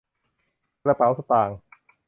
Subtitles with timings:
[0.83, 1.57] กระเป๋าสตางค์